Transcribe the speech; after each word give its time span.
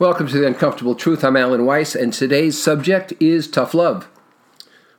Welcome 0.00 0.28
to 0.28 0.38
the 0.38 0.46
Uncomfortable 0.46 0.94
Truth. 0.94 1.22
I'm 1.22 1.36
Alan 1.36 1.66
Weiss, 1.66 1.94
and 1.94 2.10
today's 2.10 2.58
subject 2.58 3.12
is 3.20 3.46
tough 3.46 3.74
love. 3.74 4.08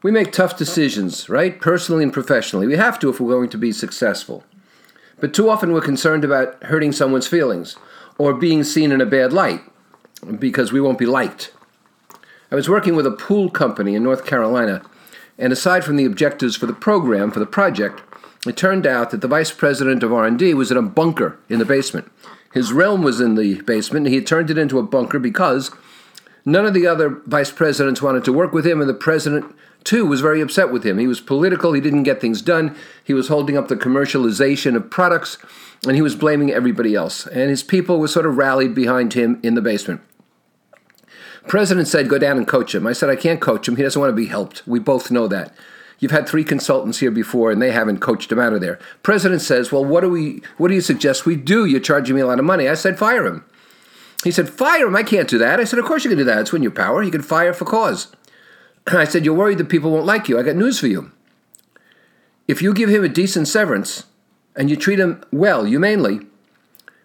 We 0.04 0.12
make 0.12 0.32
tough 0.32 0.56
decisions, 0.56 1.28
right? 1.28 1.60
Personally 1.60 2.04
and 2.04 2.14
professionally. 2.14 2.68
We 2.68 2.78
have 2.78 3.00
to 3.00 3.10
if 3.10 3.20
we're 3.20 3.34
going 3.34 3.50
to 3.50 3.58
be 3.58 3.72
successful. 3.72 4.44
But 5.20 5.34
too 5.34 5.50
often 5.50 5.74
we're 5.74 5.82
concerned 5.82 6.24
about 6.24 6.66
hurting 6.66 6.92
someone's 6.92 7.26
feelings 7.26 7.78
or 8.20 8.36
being 8.36 8.64
seen 8.64 8.92
in 8.92 9.02
a 9.02 9.08
bad 9.08 9.34
light 9.34 9.62
because 10.38 10.72
we 10.72 10.80
won't 10.80 11.00
be 11.00 11.08
liked. 11.08 11.52
I 12.52 12.56
was 12.56 12.70
working 12.70 12.96
with 12.96 13.08
a 13.08 13.12
pool 13.12 13.50
company 13.50 13.96
in 13.96 14.04
North 14.04 14.24
Carolina, 14.24 14.84
and 15.36 15.52
aside 15.52 15.84
from 15.84 15.96
the 15.96 16.06
objectives 16.06 16.56
for 16.56 16.68
the 16.68 16.74
program, 16.74 17.32
for 17.32 17.40
the 17.40 17.48
project, 17.48 18.04
it 18.46 18.56
turned 18.56 18.86
out 18.86 19.10
that 19.10 19.22
the 19.22 19.28
vice 19.28 19.50
president 19.50 20.04
of 20.04 20.14
R&D 20.14 20.54
was 20.54 20.70
in 20.70 20.78
a 20.78 20.84
bunker 20.84 21.40
in 21.50 21.58
the 21.58 21.66
basement. 21.66 22.12
His 22.54 22.74
realm 22.74 23.02
was 23.02 23.22
in 23.22 23.36
the 23.36 23.62
basement, 23.62 24.06
and 24.06 24.14
he 24.14 24.20
had 24.20 24.28
turned 24.28 24.50
it 24.50 24.58
into 24.58 24.80
a 24.80 24.84
bunker 24.84 25.20
because 25.20 25.72
none 26.46 26.66
of 26.66 26.74
the 26.74 26.88
other 26.88 27.10
vice 27.26 27.52
presidents 27.52 28.02
wanted 28.02 28.24
to 28.26 28.34
work 28.34 28.54
with 28.54 28.66
him, 28.66 28.82
and 28.82 28.90
the 28.90 28.94
president, 28.94 29.56
too, 29.84 30.06
was 30.06 30.22
very 30.22 30.42
upset 30.42 30.72
with 30.72 30.86
him. 30.86 30.98
He 30.98 31.08
was 31.08 31.22
political, 31.22 31.74
he 31.74 31.82
didn't 31.82 32.04
get 32.04 32.20
things 32.20 32.42
done, 32.42 32.76
he 33.04 33.14
was 33.14 33.30
holding 33.30 33.58
up 33.58 33.68
the 33.68 33.76
commercialization 33.76 34.76
of 34.76 34.90
products, 34.90 35.38
and 35.86 35.96
he 35.96 36.02
was 36.02 36.16
blaming 36.16 36.52
everybody 36.52 36.94
else. 36.94 37.26
And 37.28 37.50
his 37.50 37.64
people 37.64 38.00
were 38.00 38.08
sort 38.08 38.26
of 38.26 38.38
rallied 38.38 38.76
behind 38.76 39.14
him 39.14 39.40
in 39.42 39.56
the 39.56 39.62
basement. 39.62 40.02
President 41.48 41.88
said, 41.88 42.10
Go 42.10 42.20
down 42.20 42.38
and 42.38 42.48
coach 42.48 42.76
him. 42.76 42.86
I 42.86 42.94
said, 42.94 43.10
I 43.10 43.16
can't 43.16 43.42
coach 43.42 43.68
him. 43.68 43.76
He 43.76 43.84
doesn't 43.84 44.00
want 44.00 44.12
to 44.12 44.16
be 44.16 44.28
helped. 44.28 44.68
We 44.68 44.80
both 44.80 45.10
know 45.10 45.28
that. 45.28 45.54
You've 46.02 46.12
had 46.12 46.28
three 46.28 46.44
consultants 46.44 46.98
here 46.98 47.12
before, 47.12 47.52
and 47.52 47.62
they 47.62 47.72
haven't 47.72 48.00
coached 48.00 48.32
him 48.32 48.40
out 48.40 48.54
of 48.54 48.60
there. 48.60 48.80
President 49.04 49.40
says, 49.40 49.72
"Well, 49.72 49.86
what 49.86 50.02
do 50.02 50.10
we? 50.10 50.42
What 50.58 50.70
do 50.70 50.74
you 50.74 50.82
suggest 50.82 51.28
we 51.28 51.36
do? 51.36 51.64
You're 51.64 51.80
charging 51.80 52.16
me 52.16 52.22
a 52.22 52.28
lot 52.28 52.40
of 52.40 52.46
money." 52.46 52.68
I 52.68 52.74
said, 52.74 52.98
"Fire 52.98 53.26
him." 53.28 53.46
He 54.24 54.32
said, 54.32 54.50
"Fire 54.50 54.88
him? 54.88 54.96
I 54.96 55.04
can't 55.04 55.30
do 55.30 55.38
that." 55.38 55.60
I 55.60 55.64
said, 55.64 55.78
"Of 55.78 55.86
course 55.86 56.04
you 56.04 56.10
can 56.10 56.18
do 56.18 56.24
that. 56.24 56.40
It's 56.40 56.52
when 56.52 56.64
your 56.64 56.72
power. 56.72 57.04
You 57.04 57.12
can 57.12 57.22
fire 57.22 57.54
for 57.54 57.66
cause." 57.66 58.08
I 58.88 59.04
said, 59.04 59.26
"You're 59.26 59.36
worried 59.36 59.60
that 59.60 59.70
people 59.70 59.92
won't 59.92 60.08
like 60.08 60.28
you. 60.28 60.40
I 60.40 60.44
got 60.44 60.56
news 60.56 60.80
for 60.80 60.88
you. 60.88 61.12
If 62.48 62.64
you 62.64 62.74
give 62.74 62.90
him 62.90 63.04
a 63.04 63.10
decent 63.10 63.48
severance 63.48 64.06
and 64.56 64.72
you 64.72 64.76
treat 64.76 65.00
him 65.00 65.22
well, 65.32 65.66
humanely, 65.66 66.22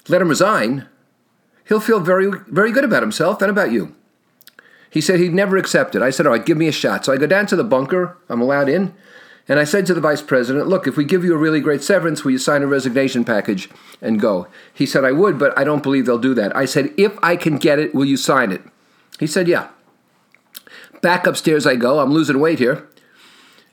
let 0.09 0.23
him 0.23 0.31
resign, 0.31 0.87
he'll 1.67 1.81
feel 1.81 2.01
very, 2.01 2.31
very 2.49 2.73
good 2.73 2.85
about 2.85 3.03
himself 3.03 3.43
and 3.43 3.51
about 3.51 3.73
you." 3.73 3.95
He 4.91 5.01
said 5.01 5.21
he'd 5.21 5.35
never 5.35 5.57
accept 5.57 5.95
it. 5.95 6.03
I 6.03 6.11
said, 6.11 6.27
All 6.27 6.33
right, 6.33 6.45
give 6.45 6.59
me 6.59 6.69
a 6.69 6.73
shot. 6.73 7.05
So 7.05 7.13
I 7.13 7.17
go 7.17 7.27
down 7.27 7.47
to 7.47 7.57
the 7.57 7.65
bunker. 7.65 8.17
I'm 8.29 8.41
allowed 8.41 8.69
in. 8.69 8.95
And 9.49 9.61
I 9.61 9.65
said 9.65 9.87
to 9.87 9.95
the 9.95 10.01
vice 10.01 10.23
president, 10.23 10.69
Look, 10.69 10.87
if 10.87 10.97
we 10.97 11.05
give 11.05 11.25
you 11.25 11.35
a 11.35 11.39
really 11.39 11.61
great 11.61 11.83
severance, 11.83 12.25
will 12.25 12.33
you 12.33 12.39
sign 12.39 12.63
a 12.63 12.67
resignation 12.67 13.25
package 13.25 13.69
and 14.01 14.21
go? 14.21 14.49
He 14.75 14.87
said, 14.87 15.05
I 15.05 15.13
would, 15.13 15.39
but 15.39 15.57
I 15.57 15.65
don't 15.65 15.83
believe 15.83 16.07
they'll 16.07 16.19
do 16.19 16.35
that. 16.35 16.55
I 16.57 16.65
said, 16.65 16.93
If 16.97 17.17
I 17.23 17.37
can 17.37 17.59
get 17.59 17.79
it, 17.79 17.95
will 17.95 18.05
you 18.05 18.17
sign 18.17 18.51
it? 18.51 18.63
He 19.21 19.27
said, 19.27 19.47
Yeah. 19.47 19.69
Back 21.01 21.27
upstairs 21.27 21.67
I 21.67 21.77
go. 21.77 22.01
I'm 22.01 22.13
losing 22.13 22.41
weight 22.41 22.59
here. 22.59 22.89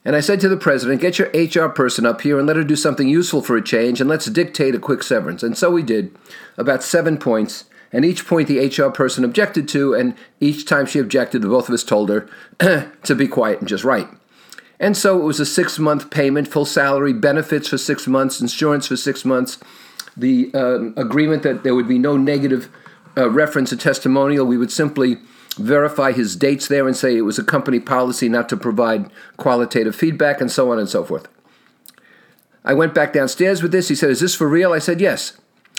And 0.06 0.16
I 0.16 0.19
said 0.19 0.41
to 0.41 0.50
the 0.50 0.58
president, 0.58 1.02
Get 1.02 1.17
your 1.17 1.30
HR 1.30 1.69
person 1.69 2.06
up 2.06 2.22
here 2.22 2.38
and 2.38 2.45
let 2.45 2.58
her 2.58 2.64
do 2.64 2.75
something 2.75 3.08
useful 3.08 3.41
for 3.41 3.56
a 3.58 3.64
change, 3.64 4.00
and 4.00 4.09
let's 4.09 4.25
dictate 4.25 4.75
a 4.75 4.80
quick 4.80 5.02
severance. 5.02 5.41
And 5.41 5.58
so 5.58 5.72
we 5.72 5.81
did, 5.81 6.16
about 6.58 6.84
seven 6.84 7.17
points. 7.17 7.66
And 7.94 8.03
each 8.03 8.25
point 8.25 8.47
the 8.47 8.59
HR 8.59 8.89
person 8.89 9.23
objected 9.23 9.67
to, 9.69 9.94
and 9.94 10.16
each 10.39 10.66
time 10.66 10.88
she 10.88 10.99
objected, 10.99 11.44
the 11.44 11.47
both 11.47 11.69
of 11.69 11.73
us 11.73 11.83
told 11.83 12.09
her 12.09 12.27
to 13.03 13.16
be 13.16 13.27
quiet 13.27 13.59
and 13.59 13.67
just 13.67 13.83
write. 13.83 14.08
And 14.80 14.97
so 14.97 15.22
it 15.22 15.23
was 15.23 15.39
a 15.39 15.45
six 15.45 15.77
month 15.77 16.09
payment, 16.09 16.47
full 16.47 16.66
salary, 16.66 17.13
benefits 17.13 17.69
for 17.69 17.77
six 17.77 18.08
months, 18.08 18.41
insurance 18.41 18.88
for 18.88 18.97
six 18.97 19.23
months, 19.23 19.59
the 20.17 20.52
uh, 20.53 20.91
agreement 21.00 21.44
that 21.44 21.63
there 21.63 21.75
would 21.75 21.88
be 21.88 22.00
no 22.00 22.17
negative 22.17 22.69
uh, 23.16 23.30
reference 23.30 23.72
or 23.72 23.77
testimonial. 23.77 24.45
We 24.45 24.57
would 24.57 24.72
simply 24.72 25.17
verify 25.57 26.11
his 26.11 26.35
dates 26.35 26.67
there 26.67 26.88
and 26.88 26.97
say 26.97 27.16
it 27.16 27.22
was 27.22 27.38
a 27.38 27.44
company 27.44 27.79
policy 27.79 28.28
not 28.28 28.50
to 28.50 28.57
provide 28.57 29.12
qualitative 29.38 29.96
feedback, 29.96 30.41
and 30.41 30.51
so 30.51 30.72
on 30.72 30.79
and 30.79 30.90
so 30.90 31.03
forth. 31.03 31.28
I 32.66 32.73
went 32.73 32.96
back 32.96 33.13
downstairs 33.13 33.62
with 33.62 33.72
this. 33.72 33.90
He 33.90 33.96
said, 33.96 34.09
Is 34.09 34.19
this 34.19 34.35
for 34.35 34.47
real? 34.47 34.73
I 34.73 34.79
said, 34.79 35.00
Yes. 35.00 35.38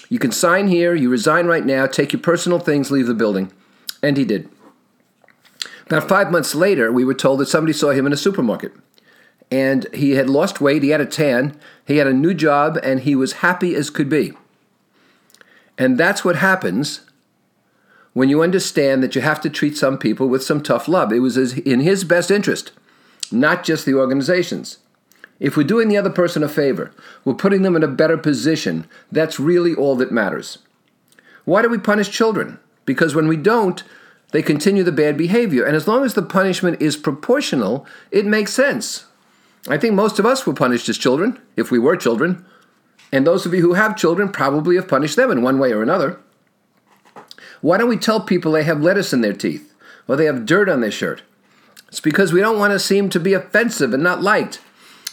You 0.09 0.19
can 0.19 0.33
sign 0.33 0.69
here, 0.69 0.95
you 0.95 1.09
resign 1.11 1.47
right 1.47 1.65
now, 1.65 1.87
take 1.87 2.13
your 2.13 2.21
personal 2.21 2.59
things, 2.59 2.91
leave 2.91 3.07
the 3.07 3.15
building. 3.15 3.53
And 4.03 4.17
he 4.17 4.25
did. 4.25 4.49
About 5.87 6.09
five 6.09 6.31
months 6.31 6.55
later, 6.55 6.91
we 6.93 7.05
were 7.05 7.15
told 7.15 7.41
that 7.41 7.47
somebody 7.47 7.73
saw 7.73 7.91
him 7.91 8.07
in 8.07 8.13
a 8.13 8.17
supermarket. 8.17 8.73
And 9.51 9.87
he 9.95 10.13
had 10.13 10.31
lost 10.31 10.61
weight, 10.61 10.83
he 10.83 10.91
had 10.91 11.01
a 11.01 11.07
tan, 11.07 11.59
he 11.87 11.99
had 11.99 12.07
a 12.07 12.13
new 12.13 12.35
job, 12.35 12.79
and 12.83 13.01
he 13.01 13.15
was 13.15 13.35
happy 13.35 13.75
as 13.75 13.91
could 13.91 14.09
be. 14.09 14.33
And 15.77 15.99
that's 15.99 16.25
what 16.25 16.37
happens 16.37 17.01
when 18.13 18.29
you 18.29 18.43
understand 18.43 19.03
that 19.03 19.15
you 19.15 19.21
have 19.21 19.41
to 19.43 19.51
treat 19.51 19.77
some 19.77 19.99
people 19.99 20.29
with 20.29 20.43
some 20.43 20.63
tough 20.63 20.89
love. 20.89 21.13
It 21.13 21.19
was 21.19 21.37
in 21.59 21.81
his 21.81 22.05
best 22.05 22.31
interest, 22.31 22.73
not 23.31 23.65
just 23.65 23.85
the 23.85 23.95
organization's. 23.95 24.79
If 25.41 25.57
we're 25.57 25.65
doing 25.65 25.89
the 25.89 25.97
other 25.97 26.11
person 26.11 26.43
a 26.43 26.49
favor, 26.49 26.93
we're 27.25 27.35
putting 27.35 27.63
them 27.63 27.77
in 27.77 27.83
a 27.83 27.89
better 27.89 28.17
position, 28.17 28.87
that's 29.11 29.41
really 29.41 29.75
all 29.75 29.97
that 29.97 30.13
matters. 30.13 30.59
Why 31.45 31.63
do 31.63 31.69
we 31.69 31.79
punish 31.79 32.11
children? 32.11 32.59
Because 32.85 33.15
when 33.15 33.29
we 33.29 33.37
don't, 33.37 33.83
they 34.33 34.43
continue 34.43 34.83
the 34.83 34.93
bad 34.93 35.17
behavior. 35.17 35.65
And 35.65 35.77
as 35.77 35.87
long 35.87 36.05
as 36.05 36.15
the 36.15 36.23
punishment 36.23 36.81
is 36.81 36.97
proportional, 36.97 37.87
it 38.11 38.27
makes 38.27 38.53
sense. 38.53 39.07
I 39.69 39.79
think 39.79 39.95
most 39.95 40.19
of 40.19 40.27
us 40.27 40.47
were 40.47 40.55
punished 40.55 40.89
as 40.89 40.99
children, 40.99 41.41
if 41.57 41.71
we 41.71 41.79
were 41.79 41.97
children. 41.97 42.45
And 43.13 43.27
those 43.27 43.47
of 43.47 43.55
you 43.55 43.61
who 43.61 43.75
have 43.75 43.97
children 43.97 44.29
probably 44.29 44.77
have 44.77 44.89
punished 44.89 45.17
them 45.17 45.31
in 45.31 45.43
one 45.43 45.59
way 45.59 45.73
or 45.73 45.83
another. 45.83 46.19
Why 47.61 47.79
don't 47.79 47.89
we 47.89 47.97
tell 47.97 48.21
people 48.21 48.53
they 48.53 48.65
have 48.65 48.83
lettuce 48.83 49.13
in 49.13 49.21
their 49.21 49.33
teeth 49.33 49.73
or 50.07 50.17
they 50.17 50.27
have 50.27 50.47
dirt 50.47 50.69
on 50.69 50.81
their 50.81 50.91
shirt? 50.91 51.23
It's 51.89 52.01
because 52.01 52.33
we 52.33 52.41
don't 52.41 52.59
want 52.59 52.73
to 52.73 52.79
seem 52.79 53.09
to 53.11 53.21
be 53.21 53.35
offensive 53.35 53.95
and 53.95 54.03
not 54.03 54.21
liked. 54.21 54.61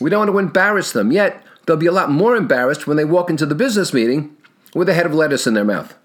We 0.02 0.10
don't 0.10 0.20
want 0.20 0.32
to 0.32 0.40
embarrass 0.40 0.92
them, 0.92 1.12
yet 1.12 1.44
they'll 1.66 1.78
be 1.78 1.86
a 1.86 1.92
lot 1.92 2.12
more 2.12 2.36
embarrassed 2.36 2.88
when 2.88 2.98
they 2.98 3.06
walk 3.06 3.30
into 3.30 3.46
the 3.46 3.56
business 3.56 3.94
meeting 3.94 4.36
with 4.74 4.90
a 4.90 4.94
head 4.94 5.06
of 5.06 5.14
lettuce 5.14 5.48
in 5.48 5.54
their 5.54 5.64
mouth. 5.64 5.96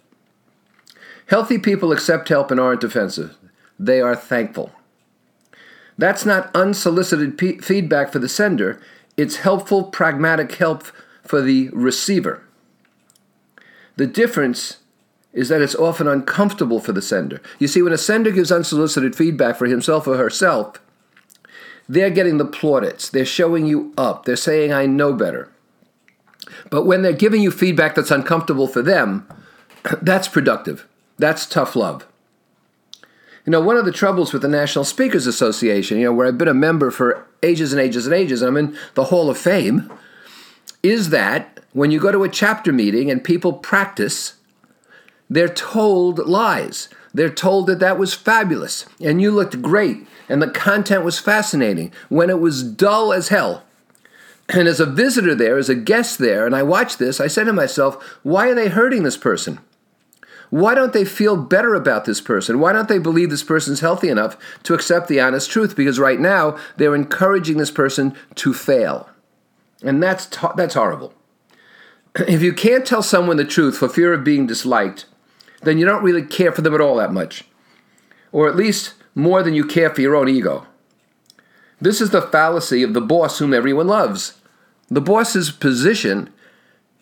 Healthy 1.28 1.58
people 1.58 1.92
accept 1.92 2.28
help 2.28 2.50
and 2.50 2.60
aren't 2.60 2.80
defensive. 2.80 3.36
They 3.78 4.00
are 4.00 4.14
thankful. 4.14 4.72
That's 5.98 6.26
not 6.26 6.54
unsolicited 6.54 7.38
p- 7.38 7.58
feedback 7.58 8.12
for 8.12 8.18
the 8.18 8.28
sender, 8.28 8.80
it's 9.16 9.36
helpful, 9.36 9.84
pragmatic 9.84 10.52
help 10.56 10.84
for 11.24 11.40
the 11.40 11.70
receiver. 11.70 12.42
The 13.96 14.06
difference 14.06 14.76
is 15.32 15.48
that 15.48 15.62
it's 15.62 15.74
often 15.74 16.06
uncomfortable 16.06 16.80
for 16.80 16.92
the 16.92 17.00
sender. 17.00 17.40
You 17.58 17.66
see, 17.66 17.80
when 17.80 17.94
a 17.94 17.98
sender 17.98 18.30
gives 18.30 18.52
unsolicited 18.52 19.16
feedback 19.16 19.56
for 19.56 19.66
himself 19.66 20.06
or 20.06 20.18
herself, 20.18 20.80
they're 21.88 22.10
getting 22.10 22.38
the 22.38 22.44
plaudits. 22.44 23.08
They're 23.10 23.24
showing 23.24 23.66
you 23.66 23.92
up. 23.96 24.24
They're 24.24 24.36
saying, 24.36 24.72
I 24.72 24.86
know 24.86 25.12
better. 25.12 25.50
But 26.70 26.84
when 26.84 27.02
they're 27.02 27.12
giving 27.12 27.42
you 27.42 27.50
feedback 27.50 27.94
that's 27.94 28.10
uncomfortable 28.10 28.66
for 28.66 28.82
them, 28.82 29.26
that's 30.02 30.28
productive. 30.28 30.86
That's 31.18 31.46
tough 31.46 31.76
love. 31.76 32.06
You 33.44 33.52
know, 33.52 33.60
one 33.60 33.76
of 33.76 33.84
the 33.84 33.92
troubles 33.92 34.32
with 34.32 34.42
the 34.42 34.48
National 34.48 34.84
Speakers 34.84 35.26
Association, 35.26 35.98
you 35.98 36.04
know, 36.04 36.12
where 36.12 36.26
I've 36.26 36.38
been 36.38 36.48
a 36.48 36.54
member 36.54 36.90
for 36.90 37.26
ages 37.44 37.72
and 37.72 37.80
ages 37.80 38.04
and 38.06 38.14
ages, 38.14 38.42
I'm 38.42 38.56
in 38.56 38.76
the 38.94 39.04
Hall 39.04 39.30
of 39.30 39.38
Fame, 39.38 39.90
is 40.82 41.10
that 41.10 41.60
when 41.72 41.92
you 41.92 42.00
go 42.00 42.10
to 42.10 42.24
a 42.24 42.28
chapter 42.28 42.72
meeting 42.72 43.08
and 43.08 43.22
people 43.22 43.52
practice, 43.52 44.34
they're 45.30 45.48
told 45.48 46.18
lies. 46.26 46.88
They're 47.16 47.30
told 47.30 47.66
that 47.68 47.78
that 47.78 47.98
was 47.98 48.12
fabulous 48.12 48.84
and 49.00 49.22
you 49.22 49.30
looked 49.30 49.62
great 49.62 50.06
and 50.28 50.42
the 50.42 50.50
content 50.50 51.02
was 51.02 51.18
fascinating 51.18 51.90
when 52.10 52.28
it 52.28 52.40
was 52.40 52.62
dull 52.62 53.10
as 53.10 53.28
hell. 53.28 53.64
And 54.50 54.68
as 54.68 54.80
a 54.80 54.86
visitor 54.86 55.34
there, 55.34 55.56
as 55.56 55.70
a 55.70 55.74
guest 55.74 56.18
there, 56.18 56.44
and 56.44 56.54
I 56.54 56.62
watched 56.62 56.98
this, 56.98 57.18
I 57.18 57.26
said 57.26 57.44
to 57.44 57.54
myself, 57.54 58.18
why 58.22 58.50
are 58.50 58.54
they 58.54 58.68
hurting 58.68 59.02
this 59.02 59.16
person? 59.16 59.60
Why 60.50 60.74
don't 60.74 60.92
they 60.92 61.06
feel 61.06 61.38
better 61.38 61.74
about 61.74 62.04
this 62.04 62.20
person? 62.20 62.60
Why 62.60 62.74
don't 62.74 62.86
they 62.86 62.98
believe 62.98 63.30
this 63.30 63.42
person's 63.42 63.80
healthy 63.80 64.10
enough 64.10 64.36
to 64.64 64.74
accept 64.74 65.08
the 65.08 65.18
honest 65.18 65.50
truth? 65.50 65.74
Because 65.74 65.98
right 65.98 66.20
now 66.20 66.58
they're 66.76 66.94
encouraging 66.94 67.56
this 67.56 67.70
person 67.70 68.14
to 68.34 68.52
fail. 68.52 69.08
And 69.82 70.02
that's, 70.02 70.28
that's 70.54 70.74
horrible. 70.74 71.14
If 72.28 72.42
you 72.42 72.52
can't 72.52 72.86
tell 72.86 73.02
someone 73.02 73.38
the 73.38 73.44
truth 73.46 73.78
for 73.78 73.88
fear 73.88 74.12
of 74.12 74.22
being 74.22 74.46
disliked, 74.46 75.06
then 75.62 75.78
you 75.78 75.84
don't 75.84 76.04
really 76.04 76.22
care 76.22 76.52
for 76.52 76.62
them 76.62 76.74
at 76.74 76.80
all 76.80 76.96
that 76.96 77.12
much. 77.12 77.44
Or 78.32 78.48
at 78.48 78.56
least 78.56 78.94
more 79.14 79.42
than 79.42 79.54
you 79.54 79.64
care 79.64 79.90
for 79.90 80.00
your 80.00 80.14
own 80.14 80.28
ego. 80.28 80.66
This 81.80 82.00
is 82.00 82.10
the 82.10 82.22
fallacy 82.22 82.82
of 82.82 82.94
the 82.94 83.00
boss 83.00 83.38
whom 83.38 83.52
everyone 83.52 83.86
loves. 83.86 84.40
The 84.88 85.00
boss's 85.00 85.50
position, 85.50 86.30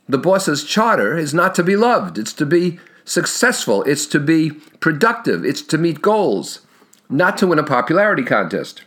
the 0.08 0.18
boss's 0.18 0.64
charter 0.64 1.16
is 1.16 1.34
not 1.34 1.54
to 1.56 1.62
be 1.62 1.76
loved, 1.76 2.18
it's 2.18 2.32
to 2.34 2.46
be 2.46 2.80
successful, 3.04 3.82
it's 3.82 4.06
to 4.06 4.20
be 4.20 4.50
productive, 4.80 5.44
it's 5.44 5.62
to 5.62 5.78
meet 5.78 6.02
goals, 6.02 6.60
not 7.08 7.36
to 7.38 7.46
win 7.46 7.58
a 7.58 7.64
popularity 7.64 8.22
contest. 8.22 8.82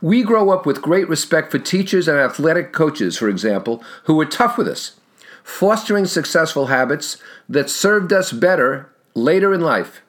We 0.00 0.24
grow 0.24 0.50
up 0.50 0.66
with 0.66 0.82
great 0.82 1.08
respect 1.08 1.52
for 1.52 1.60
teachers 1.60 2.08
and 2.08 2.18
athletic 2.18 2.72
coaches, 2.72 3.16
for 3.16 3.28
example, 3.28 3.82
who 4.04 4.14
were 4.14 4.26
tough 4.26 4.58
with 4.58 4.66
us, 4.66 4.98
fostering 5.42 6.06
successful 6.06 6.66
habits 6.66 7.18
that 7.48 7.70
served 7.70 8.12
us 8.12 8.32
better 8.32 8.90
later 9.14 9.52
in 9.52 9.60
life, 9.60 10.02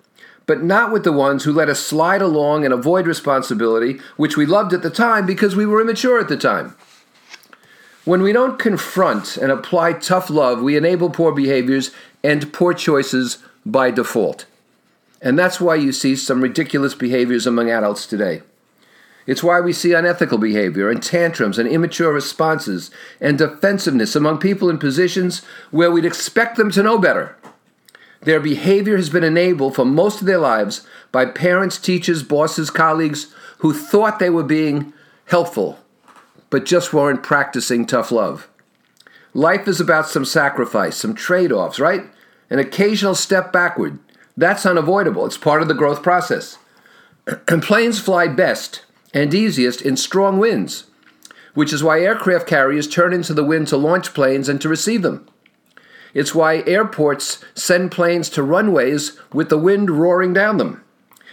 but 0.46 0.64
not 0.64 0.92
with 0.92 1.04
the 1.04 1.12
ones 1.12 1.44
who 1.44 1.54
let 1.54 1.70
us 1.70 1.80
slide 1.80 2.22
along 2.22 2.66
and 2.66 2.74
avoid 2.74 3.08
responsibility, 3.08 4.00
which 4.18 4.38
we 4.38 4.46
loved 4.46 4.74
at 4.74 4.82
the 4.82 4.90
time 4.90 5.26
because 5.26 5.56
we 5.56 5.66
were 5.66 5.82
immature 5.82 6.20
at 6.20 6.28
the 6.28 6.38
time. 6.38 6.76
When 8.06 8.22
we 8.22 8.34
don't 8.34 8.60
confront 8.60 9.38
and 9.38 9.52
apply 9.52 9.94
tough 9.94 10.30
love, 10.30 10.62
we 10.62 10.76
enable 10.76 11.10
poor 11.10 11.32
behaviors 11.32 11.92
and 12.24 12.52
poor 12.52 12.74
choices 12.74 13.38
by 13.66 13.92
default. 13.92 14.46
And 15.22 15.40
that's 15.40 15.62
why 15.62 15.76
you 15.76 15.94
see 15.94 16.18
some 16.18 16.42
ridiculous 16.42 16.96
behaviors 16.96 17.48
among 17.48 17.70
adults 17.70 18.06
today. 18.06 18.42
It's 19.26 19.44
why 19.44 19.62
we 19.62 19.74
see 19.74 19.94
unethical 19.94 20.38
behavior 20.38 20.90
and 20.90 21.02
tantrums 21.02 21.58
and 21.58 21.68
immature 21.70 22.12
responses 22.12 22.92
and 23.22 23.38
defensiveness 23.38 24.16
among 24.16 24.40
people 24.40 24.70
in 24.70 24.78
positions 24.78 25.42
where 25.72 25.92
we'd 25.92 26.06
expect 26.06 26.58
them 26.58 26.72
to 26.72 26.84
know 26.84 26.98
better. 26.98 27.38
Their 28.22 28.40
behavior 28.40 28.96
has 28.98 29.10
been 29.10 29.24
enabled 29.24 29.76
for 29.76 29.86
most 29.86 30.22
of 30.22 30.28
their 30.28 30.38
lives 30.38 30.86
by 31.12 31.26
parents, 31.26 31.78
teachers, 31.78 32.24
bosses, 32.24 32.70
colleagues 32.70 33.34
who 33.60 33.74
thought 33.74 34.20
they 34.20 34.30
were 34.30 34.44
being 34.44 34.94
helpful 35.26 35.80
but 36.50 36.66
just 36.66 36.94
weren't 36.94 37.24
practicing 37.24 37.84
tough 37.84 38.12
love. 38.12 38.48
Life 39.34 39.68
is 39.68 39.82
about 39.82 40.08
some 40.08 40.24
sacrifice, 40.24 40.96
some 40.96 41.16
trade 41.16 41.52
offs, 41.52 41.80
right? 41.80 42.04
An 42.52 42.60
occasional 42.60 43.16
step 43.16 43.52
backward. 43.52 43.98
That's 44.38 44.64
unavoidable. 44.64 45.26
It's 45.26 45.36
part 45.36 45.64
of 45.64 45.68
the 45.68 45.74
growth 45.74 46.04
process. 46.04 46.60
and 47.48 47.64
planes 47.64 48.00
fly 48.00 48.28
best 48.28 48.84
and 49.14 49.34
easiest 49.34 49.82
in 49.82 49.96
strong 49.96 50.40
winds, 50.40 50.86
which 51.54 51.72
is 51.72 51.84
why 51.84 52.02
aircraft 52.02 52.48
carriers 52.48 52.88
turn 52.88 53.14
into 53.14 53.34
the 53.34 53.44
wind 53.44 53.68
to 53.68 53.78
launch 53.78 54.14
planes 54.14 54.50
and 54.50 54.60
to 54.62 54.70
receive 54.70 55.02
them. 55.02 55.28
It's 56.14 56.36
why 56.36 56.64
airports 56.68 57.44
send 57.56 57.92
planes 57.92 58.30
to 58.30 58.44
runways 58.44 59.20
with 59.32 59.50
the 59.50 59.58
wind 59.58 59.90
roaring 59.90 60.34
down 60.34 60.58
them. 60.58 60.84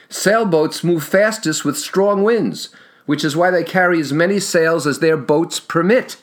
Sailboats 0.09 0.83
move 0.83 1.05
fastest 1.05 1.65
with 1.65 1.79
strong 1.79 2.23
winds, 2.23 2.71
which 3.07 3.25
is 3.25 3.37
why 3.37 3.51
they 3.51 3.65
carry 3.65 4.01
as 4.01 4.13
many 4.13 4.41
sails 4.41 4.87
as 4.87 4.99
their 4.99 5.17
boats 5.17 5.61
permit. 5.61 6.17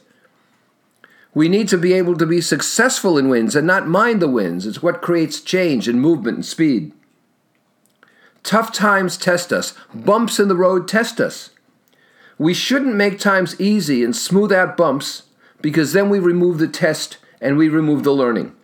We 1.34 1.50
need 1.50 1.68
to 1.70 1.78
be 1.78 1.94
able 1.94 2.18
to 2.18 2.26
be 2.26 2.42
successful 2.42 3.18
in 3.18 3.30
winds 3.30 3.56
and 3.56 3.68
not 3.68 3.88
mind 3.88 4.22
the 4.22 4.28
winds. 4.28 4.66
It's 4.66 4.82
what 4.82 5.02
creates 5.02 5.40
change 5.40 5.88
and 5.88 6.02
movement 6.02 6.38
and 6.38 6.46
speed. 6.46 6.94
Tough 8.44 8.72
times 8.72 9.18
test 9.18 9.52
us, 9.52 9.74
bumps 9.94 10.40
in 10.40 10.48
the 10.48 10.56
road 10.56 10.88
test 10.88 11.20
us. 11.20 11.52
We 12.38 12.54
shouldn't 12.54 12.96
make 12.96 13.20
times 13.20 13.60
easy 13.60 14.04
and 14.04 14.16
smooth 14.16 14.52
out 14.52 14.78
bumps 14.78 15.24
because 15.62 15.94
then 15.94 16.10
we 16.10 16.20
remove 16.20 16.60
the 16.60 16.68
test 16.68 17.18
and 17.42 17.58
we 17.58 17.68
remove 17.68 18.04
the 18.04 18.12
learning. 18.12 18.56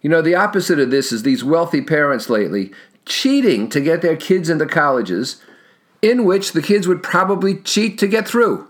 You 0.00 0.10
know, 0.10 0.22
the 0.22 0.34
opposite 0.34 0.80
of 0.80 0.90
this 0.90 1.12
is 1.12 1.22
these 1.22 1.44
wealthy 1.44 1.80
parents 1.80 2.28
lately 2.28 2.72
cheating 3.04 3.68
to 3.68 3.80
get 3.80 4.02
their 4.02 4.16
kids 4.16 4.48
into 4.48 4.66
colleges 4.66 5.42
in 6.00 6.24
which 6.24 6.52
the 6.52 6.62
kids 6.62 6.88
would 6.88 7.02
probably 7.02 7.56
cheat 7.56 7.98
to 7.98 8.06
get 8.06 8.26
through. 8.26 8.68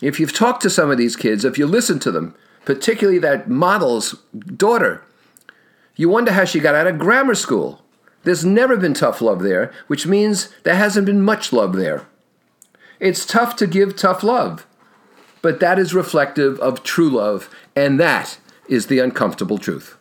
If 0.00 0.18
you've 0.18 0.32
talked 0.32 0.62
to 0.62 0.70
some 0.70 0.90
of 0.90 0.98
these 0.98 1.16
kids, 1.16 1.44
if 1.44 1.58
you 1.58 1.66
listen 1.66 1.98
to 2.00 2.10
them, 2.10 2.34
particularly 2.64 3.18
that 3.18 3.48
model's 3.48 4.12
daughter, 4.56 5.04
you 5.96 6.08
wonder 6.08 6.32
how 6.32 6.46
she 6.46 6.60
got 6.60 6.74
out 6.74 6.86
of 6.86 6.98
grammar 6.98 7.34
school. 7.34 7.82
There's 8.24 8.44
never 8.44 8.76
been 8.76 8.94
tough 8.94 9.20
love 9.22 9.42
there, 9.42 9.72
which 9.86 10.06
means 10.06 10.48
there 10.62 10.76
hasn't 10.76 11.06
been 11.06 11.22
much 11.22 11.52
love 11.52 11.74
there. 11.74 12.06
It's 12.98 13.24
tough 13.24 13.56
to 13.56 13.66
give 13.66 13.96
tough 13.96 14.22
love, 14.22 14.66
but 15.40 15.60
that 15.60 15.78
is 15.78 15.94
reflective 15.94 16.60
of 16.60 16.82
true 16.82 17.08
love, 17.08 17.48
and 17.74 17.98
that 17.98 18.38
is 18.68 18.86
the 18.86 18.98
uncomfortable 18.98 19.58
truth. 19.58 19.96